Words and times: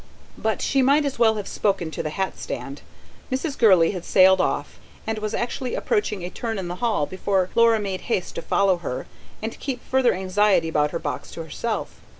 But 0.39 0.63
she 0.63 0.81
might 0.81 1.05
as 1.05 1.19
well 1.19 1.35
have 1.35 1.47
spoken 1.47 1.91
to 1.91 2.01
the 2.01 2.09
hatstand: 2.09 2.81
Mrs. 3.31 3.55
Gurley 3.55 3.91
had 3.91 4.03
sailed 4.03 4.41
off, 4.41 4.79
and 5.05 5.19
was 5.19 5.35
actually 5.35 5.75
approaching 5.75 6.23
a 6.25 6.31
turn 6.31 6.57
in 6.57 6.69
the 6.69 6.77
hall 6.81 7.05
before 7.05 7.51
Laura 7.53 7.79
made 7.79 8.01
haste 8.01 8.33
to 8.33 8.41
follow 8.41 8.77
her 8.77 9.05
and 9.43 9.51
to 9.51 9.59
keep 9.59 9.79
further 9.83 10.15
anxiety 10.15 10.69
about 10.69 10.89
her 10.89 10.97
box 10.97 11.29
to 11.33 11.43
herself. 11.43 12.01